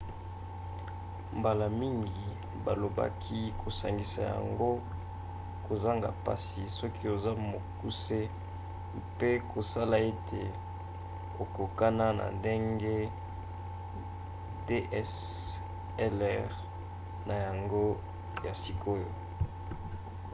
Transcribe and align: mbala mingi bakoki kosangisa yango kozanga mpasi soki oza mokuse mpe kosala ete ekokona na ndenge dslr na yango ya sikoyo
mbala 1.37 1.65
mingi 1.79 2.25
bakoki 2.65 3.39
kosangisa 3.61 4.21
yango 4.31 4.69
kozanga 5.65 6.09
mpasi 6.19 6.61
soki 6.77 7.03
oza 7.15 7.31
mokuse 7.51 8.19
mpe 9.09 9.29
kosala 9.51 9.97
ete 10.11 10.43
ekokona 11.43 12.05
na 12.19 12.25
ndenge 12.37 12.95
dslr 14.67 16.49
na 17.27 17.35
yango 17.45 17.83
ya 18.45 18.53
sikoyo 18.61 19.09